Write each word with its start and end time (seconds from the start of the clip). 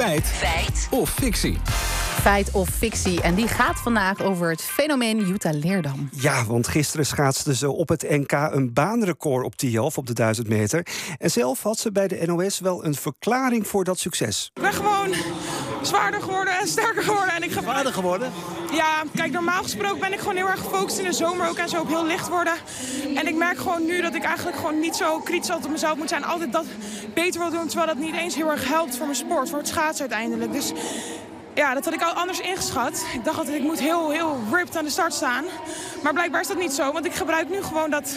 Feit. 0.00 0.26
Feit. 0.26 0.88
Of 0.90 1.10
fictie. 1.10 1.58
Feit 2.20 2.50
of 2.50 2.68
fictie. 2.68 3.22
En 3.22 3.34
die 3.34 3.48
gaat 3.48 3.78
vandaag 3.78 4.22
over 4.22 4.50
het 4.50 4.62
fenomeen 4.62 5.26
Jutta 5.26 5.50
Leerdam. 5.50 6.08
Ja, 6.12 6.44
want 6.44 6.68
gisteren 6.68 7.06
schaatste 7.06 7.54
ze 7.54 7.70
op 7.70 7.88
het 7.88 8.02
NK 8.08 8.32
een 8.32 8.72
baanrecord 8.72 9.44
op 9.44 9.56
Tialf 9.56 9.98
op 9.98 10.06
de 10.06 10.12
1000 10.12 10.48
meter. 10.48 10.86
En 11.18 11.30
zelf 11.30 11.62
had 11.62 11.78
ze 11.78 11.92
bij 11.92 12.08
de 12.08 12.22
NOS 12.26 12.60
wel 12.60 12.84
een 12.84 12.94
verklaring 12.94 13.66
voor 13.66 13.84
dat 13.84 13.98
succes. 13.98 14.50
Ik 14.54 14.62
ben 14.62 14.72
gewoon 14.72 15.08
zwaarder 15.82 16.22
geworden 16.22 16.58
en 16.58 16.66
sterker 16.68 17.02
geworden. 17.02 17.34
En 17.34 17.42
ik 17.42 17.52
ga 17.52 17.60
Zwaarder 17.60 17.92
geworden? 17.92 18.32
Ja, 18.72 19.02
kijk, 19.14 19.32
normaal 19.32 19.62
gesproken 19.62 20.00
ben 20.00 20.12
ik 20.12 20.18
gewoon 20.18 20.36
heel 20.36 20.48
erg 20.48 20.60
gefocust 20.60 20.98
in 20.98 21.04
de 21.04 21.12
zomer 21.12 21.48
ook 21.48 21.56
en 21.56 21.68
zo 21.68 21.80
op 21.80 21.88
heel 21.88 22.06
licht 22.06 22.28
worden. 22.28 22.52
En 23.14 23.26
ik 23.26 23.34
merk 23.34 23.58
gewoon 23.58 23.86
nu 23.86 24.00
dat 24.00 24.14
ik 24.14 24.22
eigenlijk 24.22 24.56
gewoon 24.56 24.80
niet 24.80 24.96
zo 24.96 25.18
kritisch 25.18 25.48
altijd 25.50 25.66
op 25.66 25.72
mezelf 25.72 25.96
moet 25.96 26.08
zijn. 26.08 26.24
Altijd 26.24 26.52
dat 26.52 26.64
beter 27.14 27.40
wil 27.40 27.50
doen, 27.50 27.66
terwijl 27.66 27.88
dat 27.88 27.98
niet 27.98 28.14
eens 28.14 28.34
heel 28.34 28.50
erg 28.50 28.68
helpt 28.68 28.96
voor 28.96 29.06
mijn 29.06 29.18
sport, 29.18 29.48
voor 29.48 29.58
het 29.58 29.68
schaatsen 29.68 30.00
uiteindelijk. 30.00 30.52
Dus 30.52 30.72
ja, 31.54 31.74
dat 31.74 31.84
had 31.84 31.94
ik 31.94 32.02
al 32.02 32.12
anders 32.12 32.40
ingeschat. 32.40 33.06
Ik 33.14 33.24
dacht 33.24 33.38
altijd, 33.38 33.56
ik 33.56 33.62
moet 33.62 33.80
heel, 33.80 34.10
heel 34.10 34.38
ripped 34.52 34.76
aan 34.76 34.84
de 34.84 34.90
start 34.90 35.12
staan. 35.12 35.44
Maar 36.02 36.12
blijkbaar 36.12 36.40
is 36.40 36.48
dat 36.48 36.58
niet 36.58 36.72
zo, 36.72 36.92
want 36.92 37.04
ik 37.04 37.14
gebruik 37.14 37.48
nu 37.48 37.62
gewoon 37.62 37.90
dat 37.90 38.16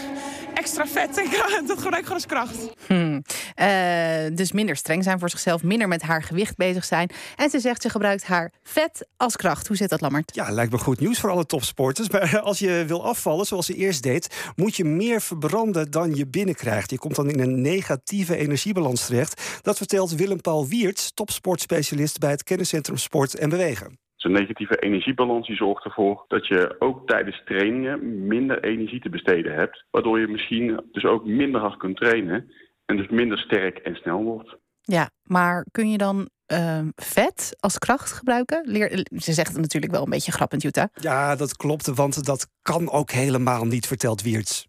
extra 0.53 0.87
vet. 0.87 1.17
En 1.17 1.65
dat 1.67 1.81
gebruik 1.81 2.01
ik 2.01 2.07
gewoon 2.07 2.13
als 2.13 2.25
kracht. 2.25 2.57
Hmm. 2.87 3.23
Uh, 3.61 4.35
dus 4.35 4.51
minder 4.51 4.75
streng 4.75 5.03
zijn 5.03 5.19
voor 5.19 5.29
zichzelf, 5.29 5.63
minder 5.63 5.87
met 5.87 6.01
haar 6.01 6.23
gewicht 6.23 6.55
bezig 6.55 6.85
zijn. 6.85 7.09
En 7.35 7.49
ze 7.49 7.59
zegt 7.59 7.81
ze 7.81 7.89
gebruikt 7.89 8.25
haar 8.25 8.51
vet 8.63 9.07
als 9.17 9.35
kracht. 9.35 9.67
Hoe 9.67 9.77
zit 9.77 9.89
dat, 9.89 10.01
Lammert? 10.01 10.35
Ja, 10.35 10.51
lijkt 10.51 10.71
me 10.71 10.77
goed 10.77 10.99
nieuws 10.99 11.19
voor 11.19 11.29
alle 11.29 11.45
topsporters. 11.45 12.09
Maar 12.09 12.39
als 12.49 12.59
je 12.59 12.83
wil 12.87 13.05
afvallen, 13.05 13.45
zoals 13.45 13.65
ze 13.65 13.75
eerst 13.75 14.03
deed, 14.03 14.51
moet 14.55 14.75
je 14.75 14.85
meer 14.85 15.21
verbranden 15.21 15.91
dan 15.91 16.15
je 16.15 16.27
binnenkrijgt. 16.27 16.91
Je 16.91 16.97
komt 16.97 17.15
dan 17.15 17.29
in 17.29 17.39
een 17.39 17.61
negatieve 17.61 18.35
energiebalans 18.35 19.05
terecht. 19.05 19.59
Dat 19.61 19.77
vertelt 19.77 20.15
Willem-Paul 20.15 20.67
Wiertz, 20.67 21.09
topsportspecialist 21.09 22.19
bij 22.19 22.31
het 22.31 22.43
kenniscentrum 22.43 22.97
Sport 22.97 23.35
en 23.35 23.49
Bewegen. 23.49 23.97
Zo'n 24.15 24.31
negatieve 24.31 24.79
energiebalans 24.79 25.47
die 25.47 25.55
zorgt 25.55 25.85
ervoor 25.85 26.25
dat 26.27 26.47
je 26.47 26.75
ook 26.79 27.07
tijdens 27.07 27.41
trainingen 27.45 28.27
minder 28.27 28.63
energie 28.63 28.99
te 28.99 29.09
besteden 29.09 29.53
hebt. 29.53 29.85
Waardoor 29.91 30.19
je 30.19 30.27
misschien 30.27 30.81
dus 30.91 31.05
ook 31.05 31.25
minder 31.25 31.61
hard 31.61 31.77
kunt 31.77 31.97
trainen 31.97 32.51
en 32.93 32.99
dus 32.99 33.09
minder 33.09 33.37
sterk 33.37 33.77
en 33.77 33.95
snel 33.95 34.23
wordt. 34.23 34.57
Ja, 34.81 35.09
maar 35.23 35.65
kun 35.71 35.91
je 35.91 35.97
dan 35.97 36.29
uh, 36.53 36.79
vet 36.95 37.55
als 37.59 37.77
kracht 37.77 38.11
gebruiken? 38.11 38.61
Leer, 38.65 39.05
ze 39.15 39.33
zegt 39.33 39.51
het 39.51 39.61
natuurlijk 39.61 39.93
wel 39.93 40.03
een 40.03 40.09
beetje 40.09 40.31
grappend, 40.31 40.61
Jutta. 40.61 40.89
Ja, 40.93 41.35
dat 41.35 41.55
klopt, 41.55 41.87
want 41.95 42.25
dat 42.25 42.47
kan 42.61 42.91
ook 42.91 43.11
helemaal 43.11 43.65
niet, 43.65 43.87
vertelt 43.87 44.21
Wiertz. 44.21 44.65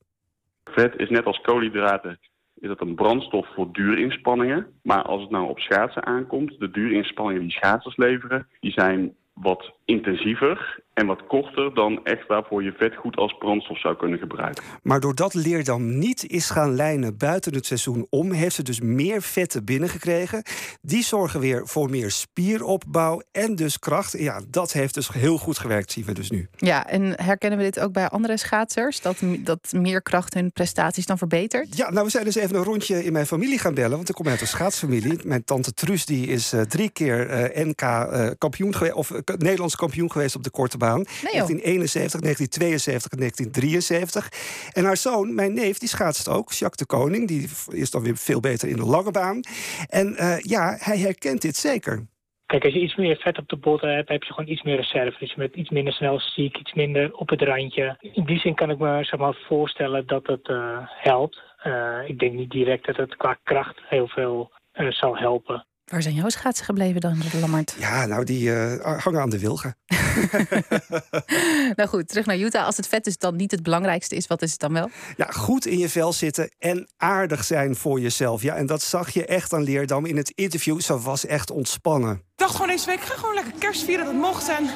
Vet 0.64 0.95
is 0.97 1.08
net 1.08 1.25
als 1.25 1.41
koolhydraten 1.41 2.19
is 2.55 2.69
dat 2.69 2.80
een 2.80 2.95
brandstof 2.95 3.47
voor 3.55 3.72
duurinspanningen. 3.72 4.67
Maar 4.83 5.02
als 5.02 5.20
het 5.20 5.30
nou 5.30 5.48
op 5.48 5.58
schaatsen 5.58 6.06
aankomt, 6.06 6.58
de 6.58 6.70
duurinspanningen 6.70 7.42
die 7.42 7.50
schaatsers 7.50 7.97
leveren, 7.97 8.47
die 8.61 8.72
zijn 8.72 9.14
wat 9.33 9.72
intensiever 9.84 10.83
en 10.95 11.06
wat 11.06 11.27
korter 11.27 11.75
dan 11.75 12.00
echt 12.05 12.27
waarvoor 12.27 12.62
je 12.62 12.73
vet 12.73 12.97
goed 12.97 13.17
als 13.17 13.37
brandstof 13.39 13.81
zou 13.81 13.97
kunnen 13.97 14.19
gebruiken. 14.19 14.64
Maar 14.83 15.01
doordat 15.01 15.34
Leerdam 15.34 15.98
niet 15.98 16.27
is 16.31 16.51
gaan 16.51 16.75
lijnen 16.75 17.17
buiten 17.17 17.55
het 17.55 17.67
seizoen 17.67 18.06
om, 18.11 18.33
heeft 18.33 18.55
ze 18.55 18.62
dus 18.62 18.81
meer 18.81 19.23
vetten 19.23 19.64
binnengekregen. 19.64 20.42
Die 20.81 21.03
zorgen 21.03 21.41
weer 21.41 21.67
voor 21.67 21.91
meer 21.91 22.11
spieropbouw 22.11 23.23
en 23.33 23.55
dus 23.55 23.78
kracht. 23.78 24.19
Ja, 24.19 24.41
dat 24.48 24.73
heeft 24.73 24.95
dus 24.95 25.12
heel 25.12 25.39
goed 25.39 25.59
gewerkt, 25.59 25.92
zien 25.92 26.05
we 26.05 26.12
dus 26.12 26.31
nu. 26.31 26.48
Ja, 26.56 26.86
en 26.86 27.23
herkennen 27.23 27.58
we 27.58 27.64
dit 27.64 27.81
ook 27.81 27.92
bij 27.92 28.08
andere 28.08 28.36
schaatsers? 28.36 29.01
Dat, 29.01 29.17
dat 29.39 29.73
meer 29.73 30.03
kracht 30.03 30.34
hun 30.34 30.53
prestaties 30.53 31.06
dan 31.06 31.19
verbetert? 31.19 31.77
Ja, 31.77 31.91
nou, 31.91 32.05
we 32.05 32.11
zijn 32.11 32.25
dus 32.25 32.34
even 32.34 32.56
een 32.56 32.64
rondje 32.64 33.05
in 33.05 33.12
mijn 33.12 33.27
familie 33.27 33.58
gaan 33.58 33.75
bellen, 33.75 33.97
want 33.97 34.08
ik 34.08 34.14
kom 34.14 34.29
uit 34.29 34.41
een 34.41 34.47
schaatsfamilie. 34.47 35.19
Mijn 35.25 35.45
tante 35.45 35.73
Truus 35.75 36.06
die 36.06 36.27
is 36.27 36.53
uh, 36.53 36.61
drie 36.61 36.91
keer 36.91 37.53
uh, 37.56 37.64
NK 37.64 37.83
uh, 37.83 38.27
kampioen 38.39 38.75
geweest, 38.75 38.95
of 38.95 39.12
Nederlands 39.39 39.77
kampioen 39.77 40.12
geweest 40.12 40.36
op 40.36 40.42
de 40.42 40.51
korte 40.51 40.77
baan. 40.77 40.83
Nee, 40.92 41.32
1971, 41.32 42.20
1972 42.20 43.12
en 43.12 43.18
1973. 43.18 44.72
En 44.72 44.84
haar 44.84 44.96
zoon, 44.96 45.34
mijn 45.34 45.55
neef, 45.55 45.78
die 45.78 45.89
schaatst 45.89 46.28
ook. 46.28 46.52
Jacques 46.52 46.77
de 46.77 46.86
Koning, 46.86 47.28
die 47.28 47.48
is 47.68 47.90
dan 47.90 48.02
weer 48.02 48.17
veel 48.17 48.40
beter 48.40 48.68
in 48.68 48.77
de 48.77 48.84
lange 48.84 49.11
baan. 49.11 49.40
En 49.89 50.12
uh, 50.12 50.39
ja, 50.39 50.77
hij 50.78 50.98
herkent 50.98 51.42
dit 51.42 51.56
zeker. 51.56 52.06
Kijk, 52.46 52.64
als 52.64 52.74
je 52.74 52.80
iets 52.80 52.96
meer 52.96 53.17
vet 53.17 53.39
op 53.39 53.48
de 53.48 53.56
botten 53.56 53.94
hebt, 53.94 54.08
heb 54.08 54.23
je 54.23 54.33
gewoon 54.33 54.50
iets 54.50 54.62
meer 54.62 54.77
reserve. 54.77 55.18
Dus 55.18 55.30
je 55.30 55.36
bent 55.36 55.55
iets 55.55 55.70
minder 55.70 55.92
snel 55.92 56.20
ziek, 56.20 56.56
iets 56.58 56.73
minder 56.73 57.14
op 57.14 57.28
het 57.28 57.42
randje. 57.42 57.96
In 58.00 58.24
die 58.24 58.39
zin 58.39 58.55
kan 58.55 58.70
ik 58.70 58.78
me 58.78 59.05
zeg 59.05 59.20
maar, 59.20 59.34
voorstellen 59.46 60.06
dat 60.06 60.27
het 60.27 60.48
uh, 60.48 60.78
helpt. 60.83 61.42
Uh, 61.67 61.98
ik 62.06 62.18
denk 62.18 62.33
niet 62.33 62.50
direct 62.50 62.86
dat 62.86 62.96
het 62.96 63.17
qua 63.17 63.39
kracht 63.42 63.80
heel 63.89 64.08
veel 64.08 64.52
zal 64.89 65.17
helpen. 65.17 65.67
Waar 65.94 66.02
zijn 66.02 66.14
jouw 66.14 66.28
schaatsen 66.28 66.64
gebleven 66.64 67.00
dan, 67.00 67.22
Lammert? 67.40 67.74
Ja, 67.78 68.06
nou, 68.06 68.24
die 68.24 68.48
uh, 68.48 68.98
hangen 68.98 69.20
aan 69.20 69.30
de 69.30 69.38
wilgen. 69.38 69.77
nou 71.77 71.88
goed, 71.88 72.08
terug 72.08 72.27
naar 72.27 72.38
Utah. 72.38 72.64
Als 72.64 72.77
het 72.77 72.88
vet 72.88 73.05
dus 73.05 73.18
dan 73.18 73.36
niet 73.36 73.50
het 73.50 73.62
belangrijkste 73.62 74.16
is, 74.16 74.27
wat 74.27 74.42
is 74.42 74.50
het 74.50 74.60
dan 74.60 74.72
wel? 74.72 74.90
Ja, 75.16 75.27
goed 75.27 75.66
in 75.66 75.78
je 75.78 75.88
vel 75.88 76.12
zitten 76.12 76.50
en 76.58 76.88
aardig 76.96 77.44
zijn 77.44 77.77
voor 77.77 78.00
jezelf. 78.00 78.42
Ja, 78.42 78.55
en 78.55 78.66
dat 78.66 78.82
zag 78.82 79.10
je 79.10 79.27
echt 79.27 79.52
aan 79.52 79.62
Leerdam 79.62 80.06
in 80.06 80.16
het 80.16 80.30
interview. 80.30 80.80
Ze 80.80 81.00
was 81.00 81.27
echt 81.27 81.50
ontspannen. 81.50 82.22
Ik 82.44 82.50
dacht 82.50 82.62
gewoon 82.62 82.77
deze 82.77 82.90
week, 82.90 83.00
ik 83.00 83.12
ga 83.12 83.14
gewoon 83.14 83.34
lekker 83.34 83.52
kerst 83.58 83.84
vieren, 83.84 84.05
dat 84.05 84.14
mocht. 84.14 84.48
En 84.48 84.66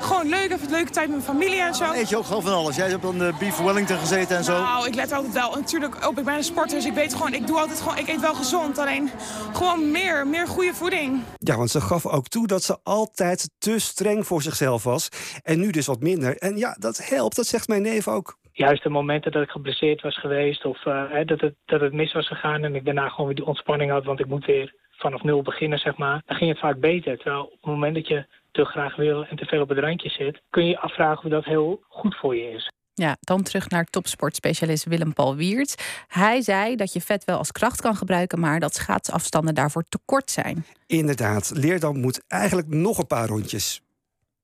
gewoon 0.00 0.28
leuk, 0.28 0.50
even 0.50 0.64
een 0.64 0.70
leuke 0.70 0.90
tijd 0.90 1.08
met 1.08 1.16
mijn 1.16 1.38
familie 1.38 1.60
en 1.60 1.74
zo. 1.74 1.92
Eet 1.92 2.08
je 2.08 2.16
ook 2.16 2.24
gewoon 2.24 2.42
van 2.42 2.52
alles? 2.52 2.76
Jij 2.76 2.88
hebt 2.88 3.02
dan 3.02 3.18
de 3.18 3.34
beef 3.38 3.58
Wellington 3.58 3.96
gezeten 3.96 4.36
en 4.36 4.44
zo? 4.44 4.52
Nou, 4.52 4.86
ik 4.86 4.94
let 4.94 5.12
altijd 5.12 5.32
wel 5.32 5.50
natuurlijk 5.54 6.08
op. 6.08 6.18
Ik 6.18 6.24
ben 6.24 6.34
een 6.34 6.42
sporter, 6.44 6.76
dus 6.76 6.86
ik 6.86 6.92
weet 6.92 7.14
gewoon, 7.14 7.34
ik 7.34 7.46
doe 7.46 7.58
altijd 7.58 7.80
gewoon, 7.80 7.98
ik 7.98 8.08
eet 8.08 8.20
wel 8.20 8.34
gezond. 8.34 8.78
Alleen 8.78 9.10
gewoon 9.52 9.90
meer, 9.90 10.26
meer 10.26 10.46
goede 10.46 10.74
voeding. 10.74 11.22
Ja, 11.38 11.56
want 11.56 11.70
ze 11.70 11.80
gaf 11.80 12.06
ook 12.06 12.28
toe 12.28 12.46
dat 12.46 12.62
ze 12.62 12.78
altijd 12.82 13.50
te 13.58 13.78
streng 13.78 14.26
voor 14.26 14.42
zichzelf 14.42 14.84
was. 14.84 15.08
En 15.42 15.60
nu 15.60 15.70
dus 15.70 15.86
wat 15.86 16.00
minder. 16.00 16.36
En 16.36 16.56
ja, 16.56 16.76
dat 16.78 17.08
helpt, 17.08 17.36
dat 17.36 17.46
zegt 17.46 17.68
mijn 17.68 17.82
neef 17.82 18.08
ook. 18.08 18.38
Juist 18.52 18.82
de 18.82 18.88
momenten 18.88 19.32
dat 19.32 19.42
ik 19.42 19.50
geblesseerd 19.50 20.02
was 20.02 20.18
geweest 20.18 20.64
of 20.64 20.84
uh, 20.84 21.02
dat, 21.26 21.40
het, 21.40 21.54
dat 21.64 21.80
het 21.80 21.92
mis 21.92 22.12
was 22.12 22.26
gegaan 22.26 22.64
en 22.64 22.74
ik 22.74 22.84
daarna 22.84 23.08
gewoon 23.08 23.26
weer 23.26 23.36
die 23.36 23.46
ontspanning 23.46 23.90
had, 23.90 24.04
want 24.04 24.20
ik 24.20 24.26
moet 24.26 24.44
weer 24.44 24.80
vanaf 25.02 25.22
nul 25.22 25.42
beginnen, 25.42 25.78
zeg 25.78 25.96
maar, 25.96 26.22
dan 26.26 26.36
ging 26.36 26.50
het 26.50 26.58
vaak 26.58 26.78
beter. 26.80 27.16
Terwijl 27.16 27.42
op 27.42 27.50
het 27.60 27.70
moment 27.70 27.94
dat 27.94 28.08
je 28.08 28.26
te 28.52 28.64
graag 28.64 28.96
wil 28.96 29.24
en 29.24 29.36
te 29.36 29.44
veel 29.44 29.62
op 29.62 29.68
het 29.68 29.78
randje 29.78 30.08
zit, 30.08 30.40
kun 30.50 30.64
je 30.64 30.70
je 30.70 30.78
afvragen 30.78 31.24
of 31.24 31.30
dat 31.30 31.44
heel 31.44 31.82
goed 31.88 32.16
voor 32.16 32.36
je 32.36 32.50
is. 32.50 32.70
Ja, 32.94 33.16
dan 33.20 33.42
terug 33.42 33.68
naar 33.68 33.84
topsportspecialist 33.84 34.84
Willem-Paul 34.84 35.36
Wiertz. 35.36 35.74
Hij 36.08 36.40
zei 36.40 36.76
dat 36.76 36.92
je 36.92 37.00
vet 37.00 37.24
wel 37.24 37.38
als 37.38 37.52
kracht 37.52 37.80
kan 37.80 37.96
gebruiken, 37.96 38.40
maar 38.40 38.60
dat 38.60 38.74
schaatsafstanden 38.74 39.54
daarvoor 39.54 39.84
te 39.88 39.98
kort 40.04 40.30
zijn. 40.30 40.64
Inderdaad, 40.86 41.50
Leerdam 41.54 42.00
moet 42.00 42.24
eigenlijk 42.28 42.68
nog 42.68 42.98
een 42.98 43.06
paar 43.06 43.28
rondjes. 43.28 43.80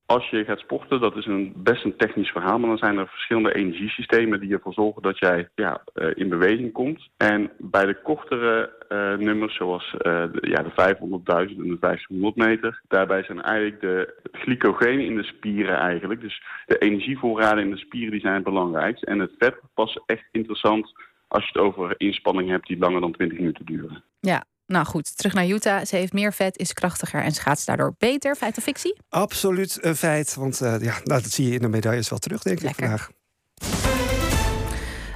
Als 0.09 0.29
je 0.29 0.43
gaat 0.45 0.59
sporten, 0.59 0.99
dat 0.99 1.15
is 1.15 1.25
een, 1.25 1.53
best 1.55 1.83
een 1.83 1.97
technisch 1.97 2.29
verhaal, 2.29 2.59
maar 2.59 2.69
dan 2.69 2.77
zijn 2.77 2.97
er 2.97 3.07
verschillende 3.07 3.53
energiesystemen 3.53 4.39
die 4.39 4.53
ervoor 4.53 4.73
zorgen 4.73 5.01
dat 5.01 5.19
jij 5.19 5.49
ja, 5.55 5.81
uh, 5.95 6.11
in 6.13 6.29
beweging 6.29 6.71
komt. 6.71 7.09
En 7.17 7.51
bij 7.57 7.85
de 7.85 8.01
kortere 8.01 8.71
uh, 8.89 9.17
nummers, 9.17 9.55
zoals 9.55 9.93
uh, 9.93 9.99
de, 10.01 10.39
ja, 10.41 10.63
de 10.63 10.69
500.000 10.69 11.57
en 11.57 11.69
de 11.69 11.77
1500 11.79 12.35
meter, 12.35 12.81
daarbij 12.87 13.23
zijn 13.23 13.41
eigenlijk 13.41 13.81
de 13.81 14.13
glycogenen 14.31 15.05
in 15.05 15.15
de 15.15 15.23
spieren 15.23 15.77
eigenlijk, 15.77 16.21
dus 16.21 16.43
de 16.65 16.77
energievoorraden 16.77 17.63
in 17.63 17.71
de 17.71 17.77
spieren, 17.77 18.11
die 18.11 18.21
zijn 18.21 18.43
het. 18.43 19.05
En 19.05 19.19
het 19.19 19.31
vet 19.37 19.55
pas 19.73 19.99
echt 20.05 20.27
interessant 20.31 20.93
als 21.27 21.43
je 21.43 21.49
het 21.53 21.61
over 21.61 21.93
inspanningen 21.97 22.51
hebt 22.51 22.67
die 22.67 22.77
langer 22.77 23.01
dan 23.01 23.11
20 23.11 23.37
minuten 23.37 23.65
duren. 23.65 24.03
Ja, 24.19 24.43
nou 24.69 24.85
goed, 24.85 25.17
terug 25.17 25.33
naar 25.33 25.47
Utah. 25.47 25.85
Ze 25.85 25.95
heeft 25.95 26.13
meer 26.13 26.33
vet, 26.33 26.57
is 26.57 26.73
krachtiger 26.73 27.23
en 27.23 27.31
schaatst 27.31 27.65
daardoor 27.65 27.95
beter. 27.97 28.35
Feit 28.35 28.57
of 28.57 28.63
fictie? 28.63 28.97
Absoluut 29.09 29.77
een 29.81 29.95
feit. 29.95 30.35
Want 30.35 30.61
uh, 30.61 30.81
ja, 30.81 30.99
nou, 31.03 31.21
dat 31.21 31.31
zie 31.31 31.47
je 31.47 31.53
in 31.53 31.61
de 31.61 31.67
medailles 31.67 32.09
wel 32.09 32.19
terug, 32.19 32.41
denk 32.41 32.61
Lekker. 32.61 32.83
ik 32.83 32.89
vandaag. 32.89 33.09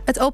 Het 0.06 0.20
open 0.20 0.32